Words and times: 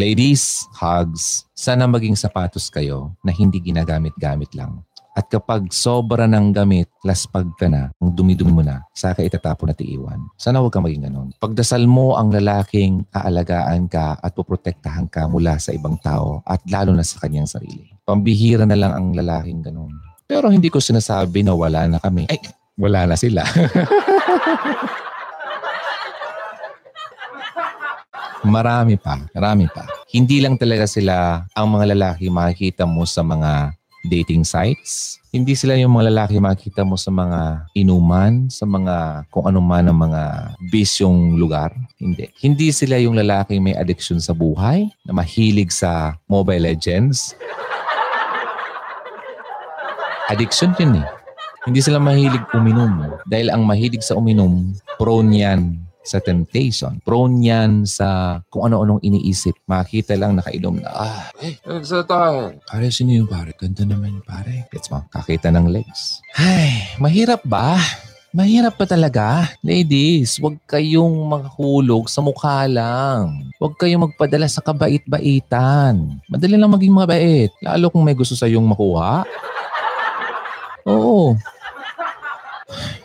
Ladies, 0.00 0.64
hugs. 0.72 1.44
Sana 1.52 1.84
maging 1.84 2.16
sapatos 2.16 2.72
kayo 2.72 3.12
na 3.20 3.28
hindi 3.28 3.60
ginagamit-gamit 3.60 4.48
lang. 4.56 4.80
At 5.12 5.28
kapag 5.28 5.68
sobra 5.68 6.24
ng 6.24 6.48
gamit, 6.48 6.88
laspag 7.04 7.44
ka 7.60 7.68
na, 7.68 7.92
ang 8.00 8.16
dumi-dumi 8.16 8.56
mo 8.56 8.64
na, 8.64 8.88
saka 8.96 9.20
itatapon 9.20 9.68
at 9.68 9.84
iiwan. 9.84 10.16
Sana 10.40 10.64
huwag 10.64 10.72
kang 10.72 10.88
maging 10.88 11.12
ganun. 11.12 11.28
Pagdasal 11.36 11.84
mo 11.84 12.16
ang 12.16 12.32
lalaking 12.32 13.04
aalagaan 13.12 13.84
ka 13.84 14.16
at 14.16 14.32
poprotektahan 14.32 15.12
ka 15.12 15.28
mula 15.28 15.60
sa 15.60 15.76
ibang 15.76 16.00
tao 16.00 16.40
at 16.48 16.64
lalo 16.72 16.96
na 16.96 17.04
sa 17.04 17.20
kanyang 17.20 17.44
sarili. 17.44 17.92
Pambihira 18.08 18.64
na 18.64 18.80
lang 18.80 18.96
ang 18.96 19.12
lalaking 19.12 19.60
ganun. 19.60 19.92
Pero 20.24 20.48
hindi 20.48 20.72
ko 20.72 20.80
sinasabi 20.80 21.44
na 21.44 21.52
wala 21.52 21.84
na 21.84 22.00
kami. 22.00 22.32
Ay, 22.32 22.40
wala 22.80 23.12
na 23.12 23.16
sila. 23.20 23.44
Marami 28.42 28.98
pa, 28.98 29.22
marami 29.30 29.70
pa. 29.70 29.86
Hindi 30.10 30.42
lang 30.42 30.58
talaga 30.58 30.82
sila 30.90 31.46
ang 31.54 31.68
mga 31.78 31.94
lalaki 31.94 32.26
makikita 32.26 32.82
mo 32.82 33.06
sa 33.06 33.22
mga 33.22 33.70
dating 34.02 34.42
sites. 34.42 35.22
Hindi 35.30 35.54
sila 35.54 35.78
yung 35.78 35.94
mga 35.94 36.10
lalaki 36.10 36.42
makikita 36.42 36.82
mo 36.82 36.98
sa 36.98 37.14
mga 37.14 37.70
inuman, 37.78 38.50
sa 38.50 38.66
mga 38.66 39.30
kung 39.30 39.46
ano 39.46 39.62
man 39.62 39.86
ang 39.86 39.94
mga 39.94 40.52
bisyong 40.74 41.38
lugar. 41.38 41.70
Hindi. 42.02 42.34
Hindi 42.42 42.74
sila 42.74 42.98
yung 42.98 43.14
lalaki 43.14 43.62
may 43.62 43.78
addiction 43.78 44.18
sa 44.18 44.34
buhay, 44.34 44.90
na 45.06 45.14
mahilig 45.14 45.70
sa 45.70 46.18
Mobile 46.26 46.66
Legends. 46.66 47.38
Addiction 50.26 50.74
yun 50.82 50.98
eh. 50.98 51.06
Hindi 51.62 51.78
sila 51.78 52.02
mahilig 52.02 52.42
uminom. 52.58 53.22
Dahil 53.22 53.54
ang 53.54 53.62
mahilig 53.62 54.02
sa 54.02 54.18
uminom, 54.18 54.74
prone 54.98 55.30
yan 55.30 55.78
sa 56.02 56.18
temptation. 56.18 56.98
Prone 57.00 57.38
yan 57.40 57.70
sa 57.82 58.38
kung 58.50 58.66
ano-anong 58.66 59.00
iniisip. 59.00 59.54
Makita 59.64 60.18
lang 60.18 60.36
nakainom 60.36 60.82
na, 60.82 60.90
ah, 60.90 61.22
Eh, 61.38 61.54
sa 61.82 62.02
tayo. 62.02 62.58
pare, 62.66 62.90
sino 62.90 63.14
yung 63.14 63.30
pare? 63.30 63.54
Ganda 63.54 63.82
naman 63.82 64.18
yung 64.18 64.26
pare. 64.26 64.66
Gets 64.68 64.90
mo? 64.90 65.06
Kakita 65.08 65.48
ng 65.48 65.70
legs. 65.70 66.18
Ay, 66.34 66.82
mahirap 66.98 67.42
ba? 67.42 67.78
Mahirap 68.32 68.80
pa 68.80 68.88
talaga. 68.88 69.44
Ladies, 69.60 70.40
huwag 70.40 70.56
kayong 70.64 71.12
maghulog 71.28 72.08
sa 72.08 72.24
mukha 72.24 72.64
lang. 72.64 73.52
Huwag 73.60 73.76
kayong 73.76 74.08
magpadala 74.08 74.48
sa 74.48 74.64
kabait-baitan. 74.64 76.16
Madali 76.32 76.56
lang 76.56 76.72
maging 76.72 76.96
mabait. 76.96 77.52
Lalo 77.60 77.92
kung 77.92 78.00
may 78.00 78.16
gusto 78.16 78.32
sa 78.32 78.48
iyong 78.48 78.64
makuha. 78.64 79.28
Oo. 80.88 81.36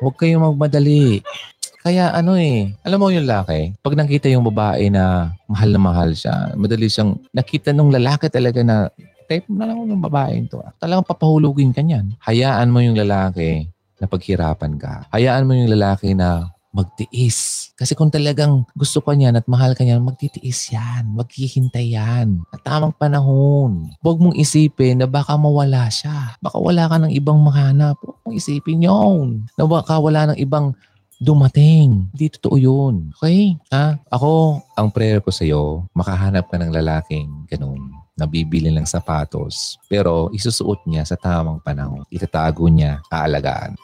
Huwag 0.00 0.16
kayong 0.16 0.48
magmadali. 0.48 1.20
Kaya 1.80 2.12
ano 2.12 2.36
eh, 2.36 2.76
alam 2.84 3.00
mo 3.00 3.08
yung 3.08 3.24
laki, 3.24 3.80
pag 3.80 3.96
nakita 3.96 4.28
yung 4.28 4.44
babae 4.44 4.92
na 4.92 5.32
mahal 5.48 5.72
na 5.72 5.80
mahal 5.80 6.10
siya, 6.12 6.52
madali 6.52 6.92
siyang 6.92 7.16
nakita 7.32 7.72
nung 7.72 7.88
lalaki 7.88 8.28
talaga 8.28 8.60
na 8.60 8.92
type 9.24 9.48
na 9.48 9.64
lang 9.64 9.88
ng 9.88 10.04
babae 10.04 10.44
ito. 10.44 10.60
Talagang 10.76 11.08
papahulugin 11.08 11.72
ka 11.72 11.80
niyan. 11.80 12.20
Hayaan 12.20 12.68
mo 12.68 12.84
yung 12.84 13.00
lalaki 13.00 13.64
na 13.96 14.04
paghirapan 14.04 14.76
ka. 14.76 15.08
Hayaan 15.08 15.48
mo 15.48 15.56
yung 15.56 15.72
lalaki 15.72 16.12
na 16.12 16.52
magtiis. 16.70 17.70
Kasi 17.74 17.98
kung 17.98 18.10
talagang 18.10 18.62
gusto 18.76 19.02
ka 19.02 19.14
niyan 19.14 19.38
at 19.38 19.46
mahal 19.50 19.74
ka 19.74 19.82
niyan, 19.82 20.04
magtitiis 20.04 20.70
yan. 20.70 21.16
Maghihintay 21.16 21.96
yan. 21.98 22.44
At 22.54 22.62
tamang 22.62 22.94
panahon. 22.94 23.90
Huwag 24.04 24.18
mong 24.22 24.38
isipin 24.38 25.02
na 25.02 25.06
baka 25.10 25.34
mawala 25.34 25.90
siya. 25.90 26.38
Baka 26.38 26.60
wala 26.60 26.86
ka 26.86 26.96
ng 27.02 27.12
ibang 27.14 27.40
mahanap. 27.42 27.98
Huwag 27.98 28.18
mong 28.22 28.36
isipin 28.38 28.86
yun. 28.86 29.48
Na 29.58 29.66
baka 29.66 29.98
wala 29.98 30.30
ng 30.30 30.38
ibang 30.38 30.76
dumating. 31.20 32.08
Hindi 32.16 32.26
totoo 32.32 32.56
yun. 32.56 33.12
Okay? 33.20 33.60
Ha? 33.68 34.00
Ako, 34.08 34.64
ang 34.72 34.88
prayer 34.88 35.20
ko 35.20 35.28
sa'yo, 35.28 35.84
makahanap 35.92 36.48
ka 36.48 36.56
ng 36.56 36.72
lalaking 36.72 37.44
ganun 37.44 38.00
nabibili 38.20 38.68
ng 38.68 38.84
sapatos, 38.84 39.80
pero 39.88 40.28
isusuot 40.36 40.84
niya 40.84 41.08
sa 41.08 41.16
tamang 41.16 41.56
panahon. 41.64 42.04
Itatago 42.12 42.68
niya, 42.68 43.00
aalagaan. 43.08 43.80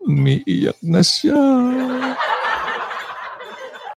Umiiyak 0.00 0.80
na 0.80 1.04
siya. 1.04 1.36